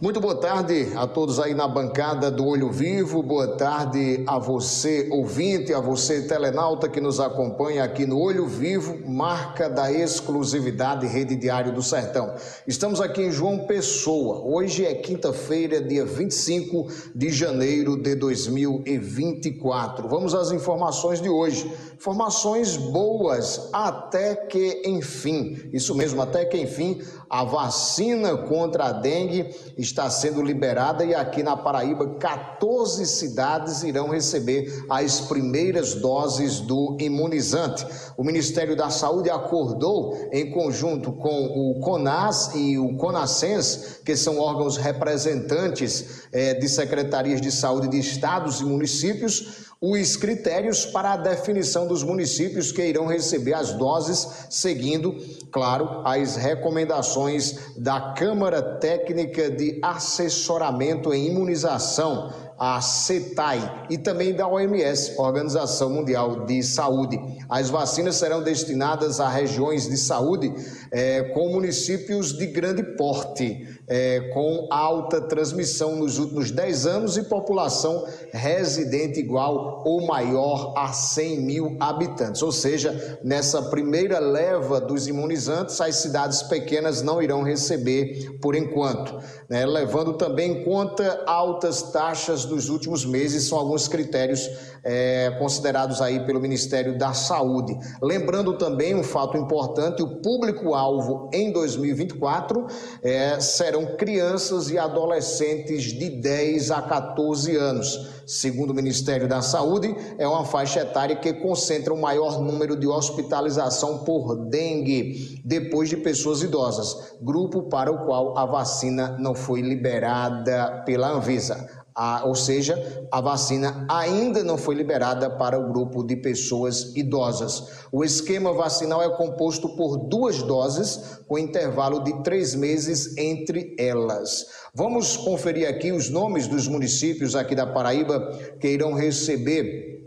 Muito 0.00 0.20
boa 0.20 0.36
tarde 0.36 0.92
a 0.94 1.08
todos 1.08 1.40
aí 1.40 1.54
na 1.54 1.66
bancada 1.66 2.30
do 2.30 2.46
Olho 2.46 2.70
Vivo, 2.70 3.20
boa 3.20 3.56
tarde 3.56 4.22
a 4.28 4.38
você 4.38 5.08
ouvinte, 5.10 5.74
a 5.74 5.80
você 5.80 6.22
telenauta 6.22 6.88
que 6.88 7.00
nos 7.00 7.18
acompanha 7.18 7.82
aqui 7.82 8.06
no 8.06 8.16
Olho 8.16 8.46
Vivo, 8.46 8.96
marca 9.10 9.68
da 9.68 9.90
exclusividade 9.90 11.04
Rede 11.04 11.34
Diário 11.34 11.74
do 11.74 11.82
Sertão. 11.82 12.32
Estamos 12.64 13.00
aqui 13.00 13.22
em 13.22 13.32
João 13.32 13.66
Pessoa, 13.66 14.40
hoje 14.44 14.86
é 14.86 14.94
quinta-feira, 14.94 15.80
dia 15.80 16.04
25 16.04 16.86
de 17.12 17.30
janeiro 17.30 18.00
de 18.00 18.14
2024. 18.14 20.06
Vamos 20.06 20.32
às 20.32 20.52
informações 20.52 21.20
de 21.20 21.28
hoje. 21.28 21.68
Informações 21.96 22.76
boas 22.76 23.68
até 23.72 24.36
que 24.36 24.80
enfim, 24.86 25.68
isso 25.72 25.92
mesmo, 25.96 26.22
até 26.22 26.44
que 26.44 26.56
enfim, 26.56 27.02
a 27.28 27.42
vacina 27.42 28.36
contra 28.36 28.84
a 28.84 28.92
dengue 28.92 29.52
está 29.88 30.08
sendo 30.10 30.42
liberada 30.42 31.04
e 31.04 31.14
aqui 31.14 31.42
na 31.42 31.56
Paraíba 31.56 32.16
14 32.18 33.06
cidades 33.06 33.82
irão 33.82 34.10
receber 34.10 34.84
as 34.88 35.20
primeiras 35.22 35.94
doses 35.94 36.60
do 36.60 36.96
imunizante. 37.00 37.86
O 38.16 38.22
Ministério 38.22 38.76
da 38.76 38.90
Saúde 38.90 39.30
acordou 39.30 40.28
em 40.30 40.50
conjunto 40.50 41.12
com 41.12 41.46
o 41.46 41.80
CONAS 41.80 42.54
e 42.54 42.78
o 42.78 42.96
CONASENS, 42.96 44.00
que 44.04 44.14
são 44.14 44.38
órgãos 44.38 44.76
representantes 44.76 46.26
eh, 46.32 46.54
de 46.54 46.68
secretarias 46.68 47.40
de 47.40 47.50
saúde 47.50 47.88
de 47.88 47.98
estados 47.98 48.60
e 48.60 48.64
municípios, 48.64 49.67
os 49.80 50.16
critérios 50.16 50.84
para 50.84 51.12
a 51.12 51.16
definição 51.16 51.86
dos 51.86 52.02
municípios 52.02 52.72
que 52.72 52.84
irão 52.84 53.06
receber 53.06 53.54
as 53.54 53.72
doses, 53.74 54.46
seguindo, 54.50 55.14
claro, 55.52 56.02
as 56.04 56.34
recomendações 56.34 57.76
da 57.76 58.12
Câmara 58.12 58.60
Técnica 58.60 59.48
de 59.48 59.78
Assessoramento 59.80 61.14
em 61.14 61.28
Imunização 61.28 62.32
a 62.58 62.80
CETAI 62.80 63.86
e 63.88 63.96
também 63.96 64.34
da 64.34 64.48
OMS, 64.48 65.14
Organização 65.16 65.90
Mundial 65.90 66.44
de 66.44 66.62
Saúde. 66.62 67.20
As 67.48 67.70
vacinas 67.70 68.16
serão 68.16 68.42
destinadas 68.42 69.20
a 69.20 69.28
regiões 69.28 69.88
de 69.88 69.96
saúde 69.96 70.52
é, 70.90 71.22
com 71.34 71.50
municípios 71.50 72.32
de 72.32 72.46
grande 72.46 72.82
porte, 72.82 73.78
é, 73.86 74.30
com 74.34 74.66
alta 74.70 75.20
transmissão 75.20 75.96
nos 75.96 76.18
últimos 76.18 76.50
10 76.50 76.86
anos 76.86 77.16
e 77.16 77.22
população 77.22 78.04
residente 78.32 79.20
igual 79.20 79.82
ou 79.86 80.06
maior 80.06 80.74
a 80.76 80.92
100 80.92 81.40
mil 81.40 81.76
habitantes. 81.78 82.42
Ou 82.42 82.52
seja, 82.52 83.18
nessa 83.22 83.62
primeira 83.62 84.18
leva 84.18 84.80
dos 84.80 85.06
imunizantes, 85.06 85.80
as 85.80 85.96
cidades 85.96 86.42
pequenas 86.42 87.02
não 87.02 87.22
irão 87.22 87.42
receber 87.42 88.38
por 88.42 88.54
enquanto, 88.54 89.16
né? 89.48 89.64
levando 89.64 90.14
também 90.14 90.48
em 90.52 90.64
conta 90.64 91.22
altas 91.26 91.82
taxas 91.82 92.47
dos 92.48 92.68
últimos 92.68 93.04
meses, 93.04 93.44
são 93.44 93.58
alguns 93.58 93.86
critérios 93.88 94.48
é, 94.84 95.36
considerados 95.38 96.00
aí 96.00 96.24
pelo 96.24 96.40
Ministério 96.40 96.98
da 96.98 97.12
Saúde. 97.12 97.78
Lembrando 98.02 98.56
também 98.56 98.94
um 98.94 99.02
fato 99.02 99.36
importante: 99.36 100.02
o 100.02 100.16
público-alvo 100.16 101.30
em 101.32 101.52
2024 101.52 102.66
é, 103.02 103.38
serão 103.40 103.96
crianças 103.96 104.70
e 104.70 104.78
adolescentes 104.78 105.84
de 105.84 106.10
10 106.10 106.70
a 106.70 106.82
14 106.82 107.56
anos. 107.56 108.18
Segundo 108.28 108.72
o 108.72 108.74
Ministério 108.74 109.26
da 109.26 109.40
Saúde, 109.40 109.96
é 110.18 110.28
uma 110.28 110.44
faixa 110.44 110.80
etária 110.80 111.16
que 111.16 111.32
concentra 111.32 111.94
o 111.94 112.00
maior 112.00 112.38
número 112.42 112.76
de 112.76 112.86
hospitalização 112.86 114.04
por 114.04 114.36
dengue 114.50 115.40
depois 115.42 115.88
de 115.88 115.96
pessoas 115.96 116.42
idosas, 116.42 117.14
grupo 117.22 117.62
para 117.70 117.90
o 117.90 118.04
qual 118.04 118.36
a 118.36 118.44
vacina 118.44 119.16
não 119.18 119.34
foi 119.34 119.62
liberada 119.62 120.82
pela 120.84 121.08
Anvisa. 121.08 121.68
A, 122.00 122.24
ou 122.24 122.36
seja, 122.36 123.08
a 123.10 123.20
vacina 123.20 123.84
ainda 123.90 124.44
não 124.44 124.56
foi 124.56 124.76
liberada 124.76 125.28
para 125.28 125.58
o 125.58 125.72
grupo 125.72 126.04
de 126.04 126.14
pessoas 126.14 126.94
idosas. 126.94 127.88
O 127.90 128.04
esquema 128.04 128.52
vacinal 128.52 129.02
é 129.02 129.10
composto 129.16 129.70
por 129.70 129.96
duas 129.96 130.40
doses, 130.44 131.18
com 131.26 131.36
intervalo 131.36 132.04
de 132.04 132.22
três 132.22 132.54
meses 132.54 133.16
entre 133.18 133.74
elas. 133.76 134.46
Vamos 134.72 135.16
conferir 135.16 135.68
aqui 135.68 135.90
os 135.90 136.08
nomes 136.08 136.46
dos 136.46 136.68
municípios 136.68 137.34
aqui 137.34 137.56
da 137.56 137.66
Paraíba 137.66 138.30
que 138.60 138.68
irão 138.68 138.92
receber 138.92 139.97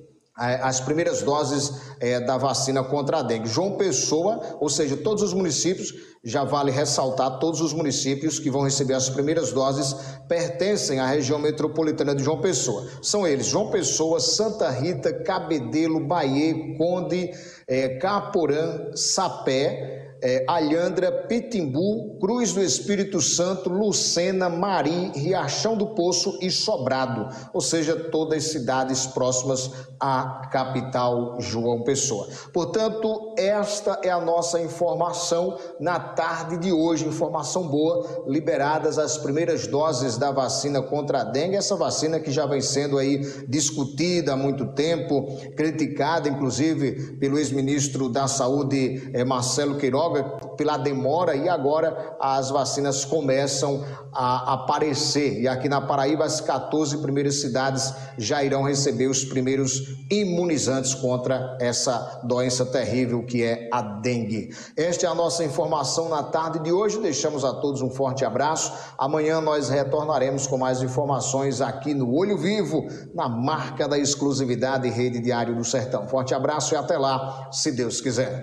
as 0.41 0.79
primeiras 0.79 1.21
doses 1.21 1.71
é, 1.99 2.19
da 2.19 2.37
vacina 2.37 2.83
contra 2.83 3.19
a 3.19 3.21
dengue. 3.21 3.47
João 3.47 3.77
Pessoa, 3.77 4.57
ou 4.59 4.69
seja, 4.69 4.97
todos 4.97 5.21
os 5.21 5.33
municípios, 5.33 5.93
já 6.23 6.43
vale 6.43 6.71
ressaltar, 6.71 7.39
todos 7.39 7.61
os 7.61 7.73
municípios 7.73 8.39
que 8.39 8.49
vão 8.49 8.63
receber 8.63 8.93
as 8.93 9.09
primeiras 9.09 9.51
doses 9.51 9.95
pertencem 10.27 10.99
à 10.99 11.07
região 11.07 11.39
metropolitana 11.39 12.15
de 12.15 12.23
João 12.23 12.41
Pessoa. 12.41 12.87
São 13.01 13.25
eles 13.25 13.47
João 13.47 13.69
Pessoa, 13.69 14.19
Santa 14.19 14.69
Rita, 14.69 15.13
Cabedelo, 15.23 16.07
Bahia, 16.07 16.77
Conde, 16.77 17.31
é, 17.67 17.97
Caporã, 17.97 18.91
Sapé, 18.95 20.10
é, 20.21 20.45
Alhandra, 20.47 21.11
Pitimbu, 21.11 22.17
Cruz 22.19 22.53
do 22.53 22.61
Espírito 22.61 23.19
Santo, 23.19 23.69
Lucena, 23.69 24.49
Mari, 24.49 25.11
Riachão 25.15 25.75
do 25.75 25.87
Poço 25.87 26.37
e 26.41 26.51
Sobrado, 26.51 27.27
ou 27.53 27.61
seja, 27.61 27.95
todas 27.95 28.45
as 28.45 28.51
cidades 28.51 29.07
próximas 29.07 29.71
à 29.99 30.47
capital 30.51 31.37
João 31.39 31.83
Pessoa. 31.83 32.27
Portanto, 32.53 33.30
esta 33.41 33.99
é 34.03 34.09
a 34.09 34.19
nossa 34.19 34.59
informação 34.61 35.57
na 35.79 35.99
tarde 35.99 36.57
de 36.57 36.71
hoje, 36.71 37.07
informação 37.07 37.67
boa, 37.67 38.23
liberadas 38.27 38.99
as 38.99 39.17
primeiras 39.17 39.67
doses 39.67 40.17
da 40.17 40.31
vacina 40.31 40.81
contra 40.81 41.21
a 41.21 41.23
dengue, 41.23 41.55
essa 41.55 41.75
vacina 41.75 42.19
que 42.19 42.31
já 42.31 42.45
vem 42.45 42.61
sendo 42.61 42.97
aí 42.97 43.19
discutida 43.47 44.33
há 44.33 44.37
muito 44.37 44.67
tempo, 44.73 45.25
criticada 45.55 46.29
inclusive 46.29 47.17
pelo 47.17 47.37
ex-ministro 47.37 48.09
da 48.09 48.27
Saúde 48.27 49.09
eh, 49.13 49.23
Marcelo 49.23 49.77
Queiroga, 49.77 50.23
pela 50.55 50.77
demora. 50.77 51.35
E 51.35 51.49
agora 51.49 52.15
as 52.19 52.49
vacinas 52.49 53.03
começam 53.05 53.83
a 54.13 54.53
aparecer. 54.53 55.41
E 55.41 55.47
aqui 55.47 55.69
na 55.69 55.81
Paraíba, 55.81 56.25
as 56.25 56.41
14 56.41 56.97
primeiras 56.97 57.41
cidades 57.41 57.93
já 58.17 58.43
irão 58.43 58.63
receber 58.63 59.07
os 59.07 59.23
primeiros 59.23 59.95
imunizantes 60.09 60.93
contra 60.93 61.57
essa 61.59 62.21
doença 62.23 62.65
terrível 62.65 63.23
que 63.31 63.41
é 63.43 63.69
a 63.71 63.81
dengue. 63.81 64.53
Esta 64.75 65.05
é 65.05 65.09
a 65.09 65.15
nossa 65.15 65.41
informação 65.45 66.09
na 66.09 66.21
tarde 66.21 66.59
de 66.59 66.69
hoje. 66.69 66.99
Deixamos 66.99 67.45
a 67.45 67.53
todos 67.53 67.81
um 67.81 67.89
forte 67.89 68.25
abraço. 68.25 68.73
Amanhã 68.97 69.39
nós 69.39 69.69
retornaremos 69.69 70.45
com 70.45 70.57
mais 70.57 70.81
informações 70.81 71.61
aqui 71.61 71.93
no 71.93 72.13
Olho 72.13 72.37
Vivo, 72.37 72.85
na 73.15 73.29
marca 73.29 73.87
da 73.87 73.97
exclusividade 73.97 74.89
Rede 74.89 75.21
Diário 75.21 75.55
do 75.55 75.63
Sertão. 75.63 76.09
Forte 76.09 76.35
abraço 76.35 76.73
e 76.73 76.77
até 76.77 76.97
lá, 76.97 77.47
se 77.53 77.71
Deus 77.71 78.01
quiser. 78.01 78.37